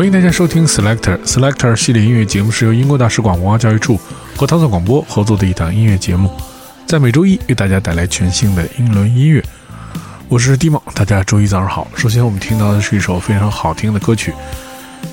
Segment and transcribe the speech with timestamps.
[0.00, 4.00] 欢迎大家收听 Selector Selector 系列音乐节目，是由英国大使馆文化教育处
[4.34, 6.30] 和唐宋广播合作的一档音乐节目，
[6.86, 9.44] 在每周一为大家带来全新的英伦音乐。
[10.26, 11.86] 我是蒂梦，大家周一早上好。
[11.94, 14.32] 首先，我们听到的是一首非常好听的歌曲，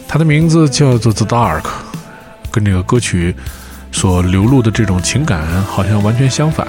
[0.07, 1.63] 它的名字叫做《The Dark》，
[2.49, 3.35] 跟这个歌曲
[3.91, 6.65] 所流露的这种情感好像完全相反。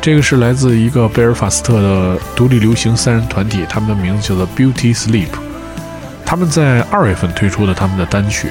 [0.00, 5.28] 这个是来自一个贝尔法斯特的独立流行三人团体，他们的名字叫做 Beauty Sleep。
[6.32, 8.48] 他们在二月份推出的他们的单曲，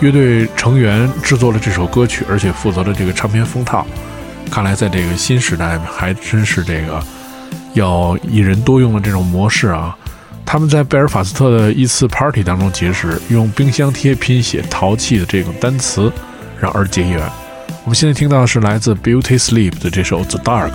[0.00, 3.86] 乐队成员制作了这首歌曲，而且负责了这个唱片封套。
[4.50, 6.98] 看来在这个新时代，还真是这个
[7.74, 9.94] 要一人多用的这种模式啊。
[10.46, 16.10] 他们在贝尔法斯特的一次 party 当中结识，用冰箱贴拼写淘气的这种单词，
[16.58, 17.20] 然而结缘。
[17.84, 20.72] 我们现在听到的是来自 Beauty Sleep 的这首 The Dark。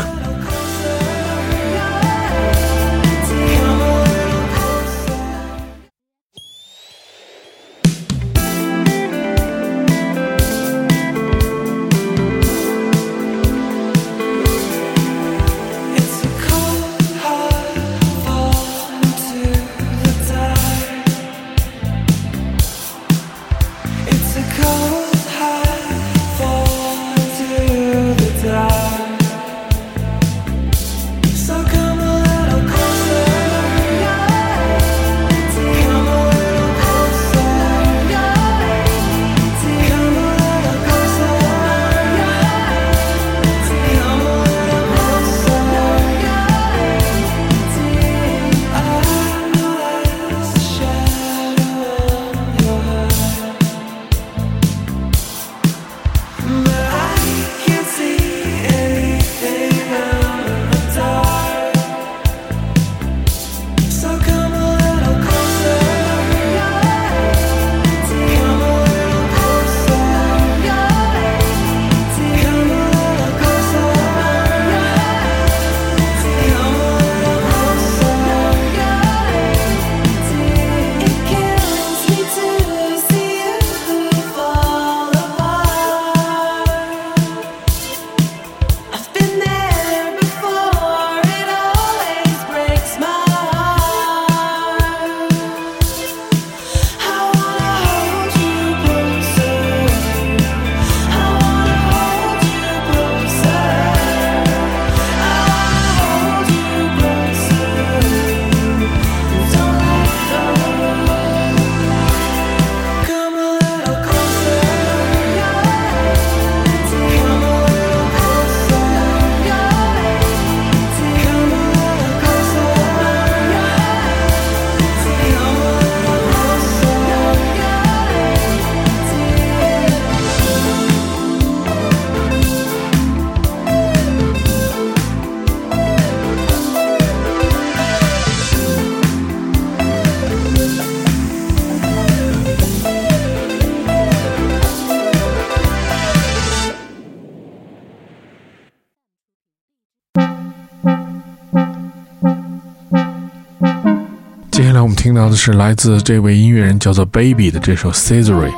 [154.63, 158.49] 接下来我们听到的是来自这位音乐人叫做 Baby 的这首 Caesar，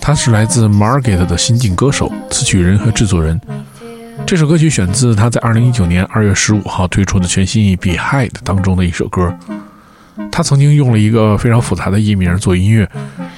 [0.00, 3.40] 他是来自 Margaret 的新晋歌手、词曲人和制作人。
[4.24, 9.36] 这首歌曲选自他在2019年2月15号推出的全新 EP《Hide》当中的一首歌。
[10.30, 12.88] 他曾经用了一个非常复杂的艺名做音乐，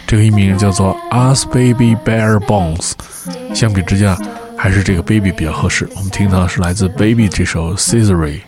[0.07, 2.93] 这个艺名叫做 Us Baby Bear Bones。
[3.55, 4.19] 相比之下，
[4.59, 5.89] 还是这个 Baby 比较合适。
[5.97, 8.39] 我们听到的是来自 Baby 这首 Caesar。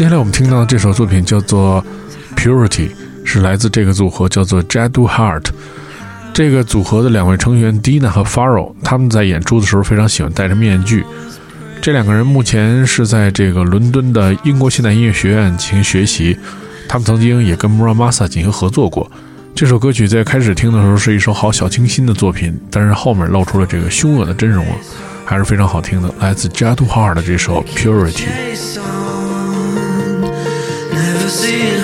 [0.00, 1.84] 接下来我们听到的这首作品叫做
[2.34, 2.88] 《Purity》，
[3.22, 5.48] 是来自这个组合叫做 Jadu Heart。
[6.32, 11.04] 这个组合的两位成员 Dina 和 Faro，他们在演出的时候非常喜欢戴着面具。
[11.82, 16.34] 这两个人目前是在这个伦敦的英国现代音乐学院进行学习。
[16.88, 19.12] 他们曾经也跟 Muramasa 进行合作过。
[19.54, 24.74] 这首歌曲在开始听的时候是一首好小清新的作品，但是后面露出了这个凶恶的真容了，
[25.26, 26.10] 还是非常好听的。
[26.20, 28.24] 来自 Jadu Heart 的这首《Purity》。
[31.42, 31.79] is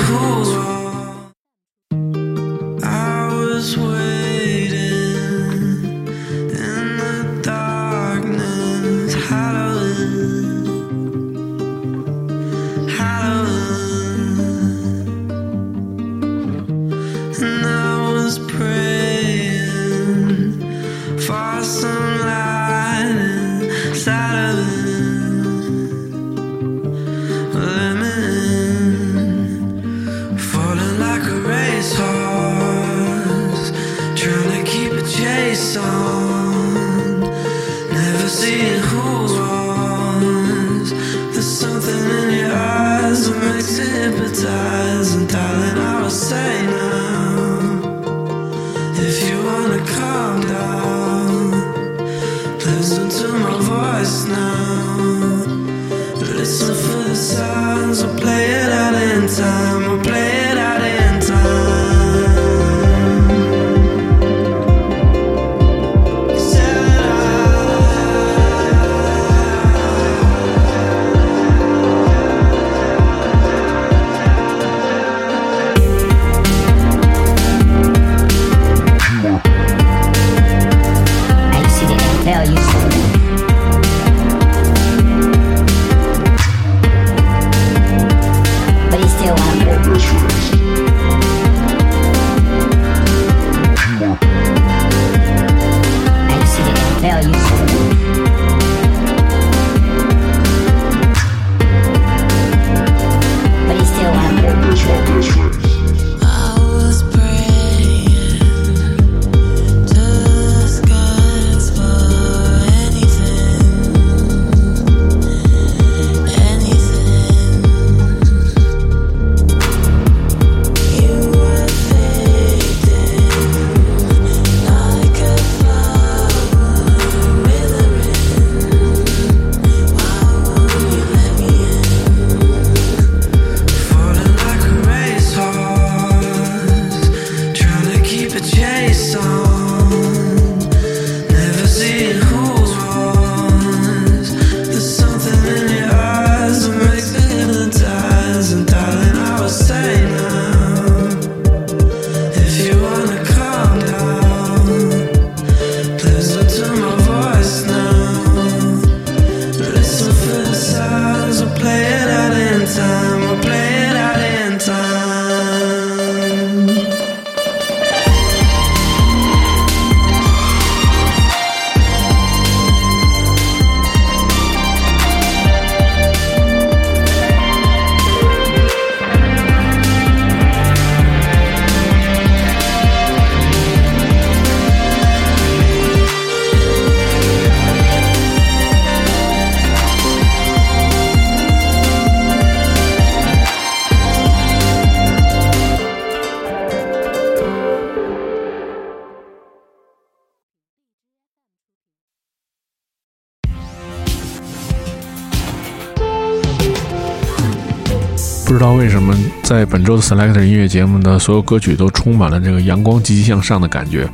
[208.47, 209.13] 不知道为什么，
[209.43, 214.09] 在本周的 Selector 音乐节目的所有歌曲都充满了这个阳光、积极向上的感觉。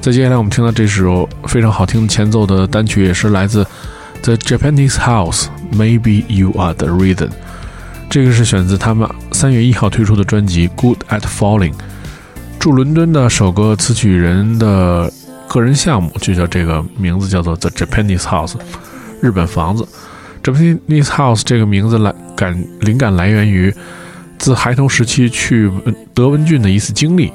[0.00, 3.64] 在接下来我们听到这首非常好听的前奏的单曲，也是来自
[4.22, 7.28] The Japanese House Maybe You Are the Reason。
[8.10, 11.72] 这个是选自他们三月一号推出的专辑《Good at Falling》。
[12.58, 15.10] 驻伦敦的首个词曲人的
[15.46, 18.54] 个人项目就叫这个名字，叫做 The Japanese House，
[19.22, 19.86] 日本房子。
[20.42, 23.70] Japanese House 这个名字来感灵感来源于
[24.38, 25.70] 自孩童时期去
[26.14, 27.30] 德文郡的一次经历。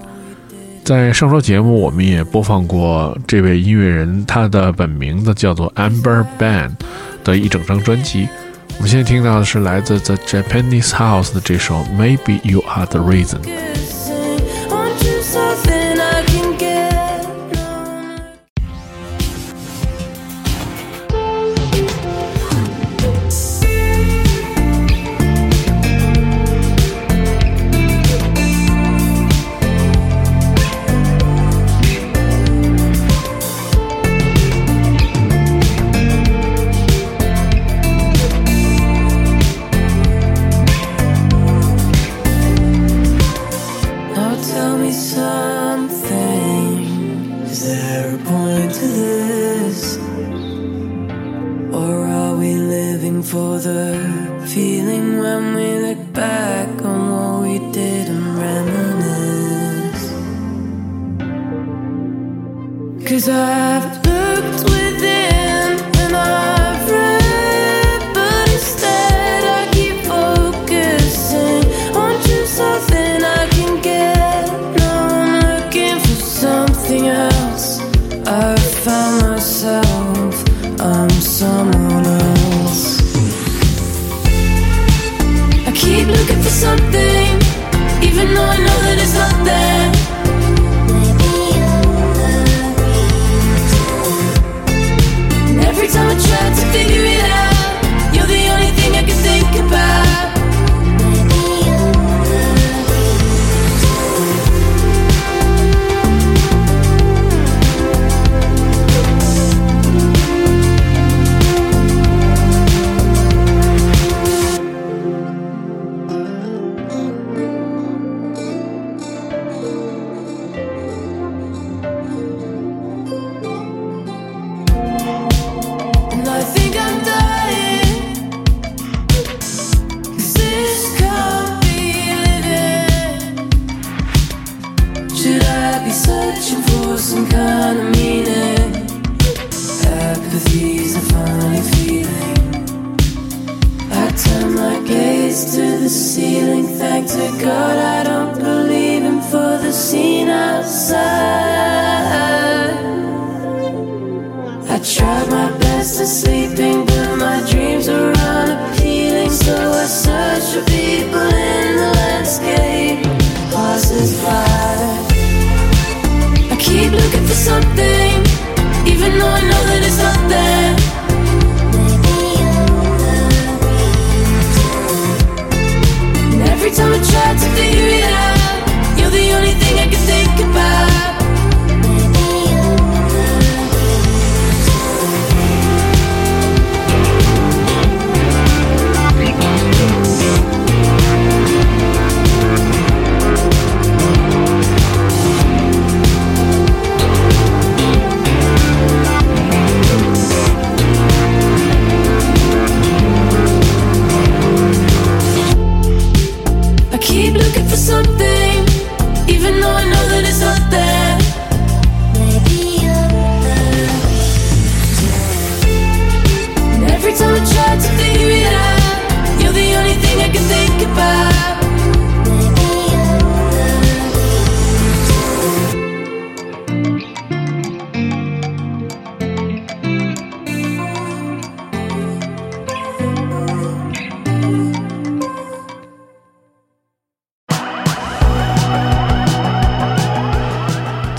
[0.83, 6.71] 在上周节目，我们也播放过这位音乐人，他的本名字叫做 Amber Ban
[7.23, 8.27] 的一整张专辑。
[8.77, 13.41] 我们现在听到的是来自 The Japanese House 的这首 Maybe You Are the Reason。
[44.95, 46.77] Something.
[47.43, 49.97] Is there a point to this?
[51.73, 53.99] Or are we living for the
[54.47, 55.74] feeling when we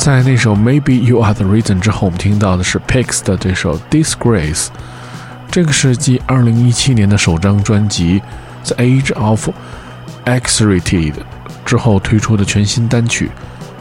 [0.07, 4.69] 在那首 Maybe You Are the Reason 之后，我们听到的是 Pix 的这首 Disgrace。
[5.51, 8.23] 这个是继2017年的首张专辑
[8.69, 9.49] 《The Age of
[10.25, 11.13] Excited》
[11.65, 13.33] 之后推出的全新单曲，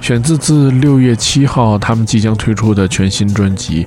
[0.02, 3.86] 选自自6月7号他们即将推出的全新专辑，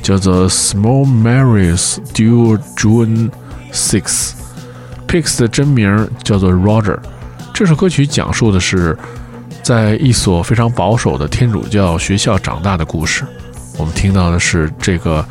[0.00, 3.28] 叫做《Small Mary's Due June
[3.74, 4.02] Six》。
[5.06, 6.98] Pix 的真名叫做 Roger。
[7.52, 8.96] 这首歌曲讲述的是
[9.64, 13.24] 在一所非常保守的天主教学校长大的故事。
[13.78, 15.26] 我们听到的是这个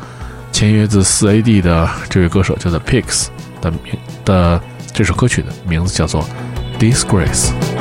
[0.50, 3.28] 签约自四 AD 的这位歌手叫做 Pix
[3.60, 4.60] 的名的
[4.92, 6.28] 这首歌曲的名字叫做
[6.80, 7.73] Disgrace。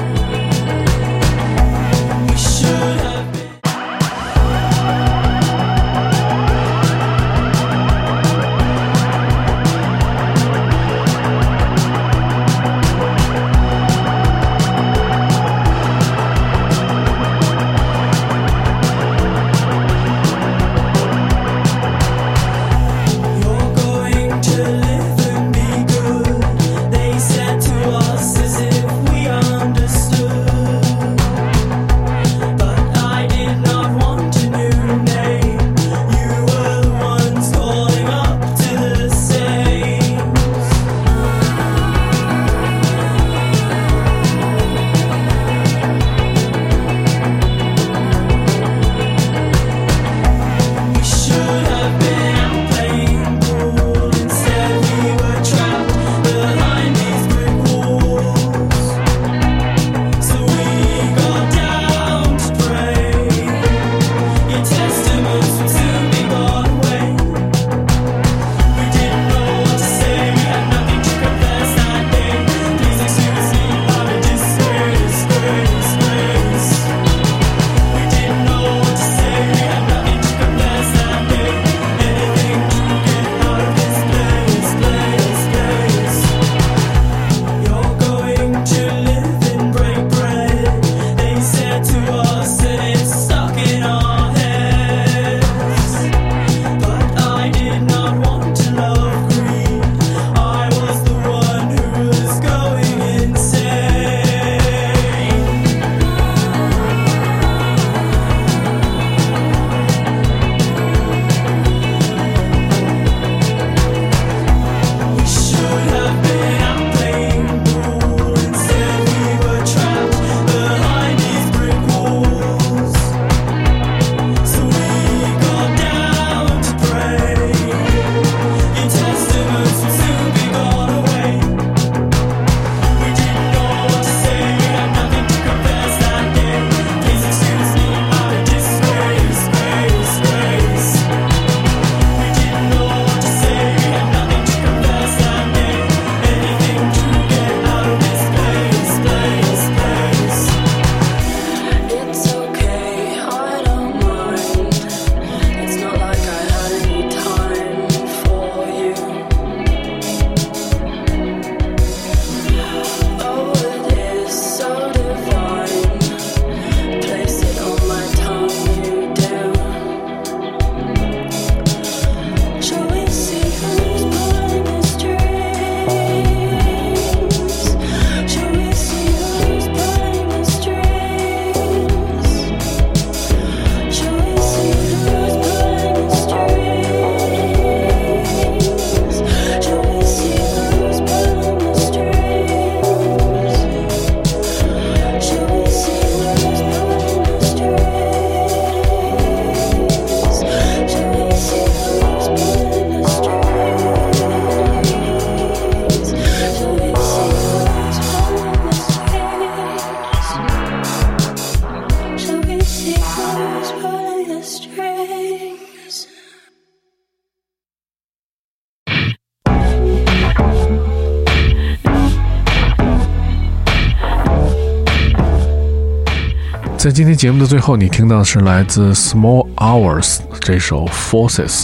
[226.94, 231.64] 今天节目的最后，你听到的是来自 Small Hours 这首 Forces，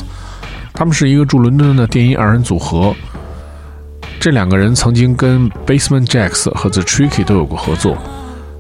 [0.74, 2.96] 他们是一个驻伦敦的电音二人组合。
[4.20, 7.96] 这两个人曾经跟 Basement Jacks 和 The Tricky 都有过合作。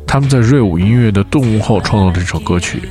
[0.05, 2.83] 他们在瑞舞音乐的动物后创作这首歌曲。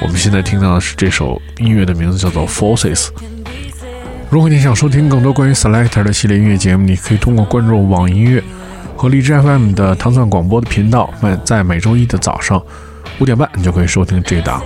[0.00, 3.08] 我们现在听到的是这首音乐的名字叫做 Forces。
[4.30, 8.42] 如果你想收听更多关于 Selector 的系列音乐节目，你可以通过关注网音乐
[9.02, 12.62] 和荔枝 FM 的糖蒜广播的频道，每在每周一的早上
[13.18, 14.62] 五点半，你就可以收听这档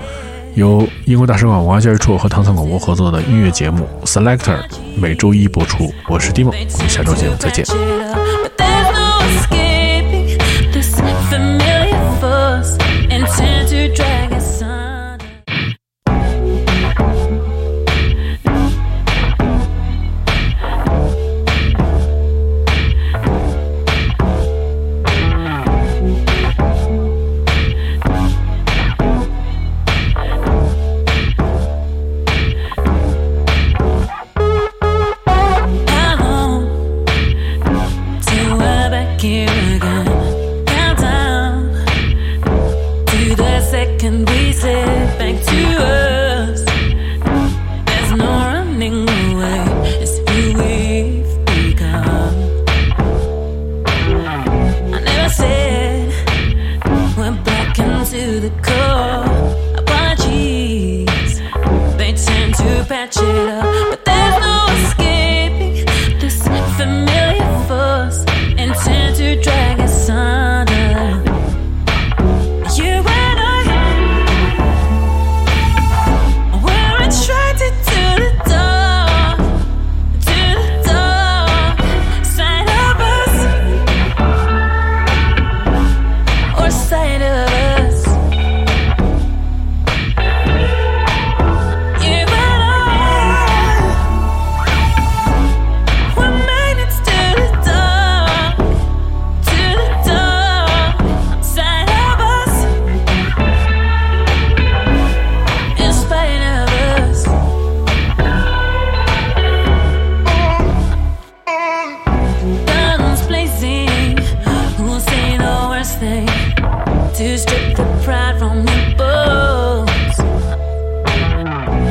[0.56, 4.58] 由英国大使馆文化教育处和糖蒜广播合作的音乐节目 Selector，
[4.94, 5.90] 每周一播出。
[6.06, 7.64] 我是 Dimo，我们下周节目再见。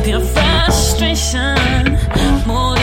[0.08, 1.98] your frustration.
[2.46, 2.75] More